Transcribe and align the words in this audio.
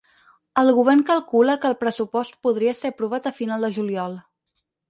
El 0.61 0.71
govern 0.77 1.03
calcula 1.09 1.57
que 1.65 1.69
el 1.73 1.77
pressupost 1.83 2.39
podria 2.47 2.75
ser 2.81 2.91
aprovat 2.95 3.31
a 3.33 3.37
final 3.43 3.67
de 3.69 3.73
juliol. 3.77 4.19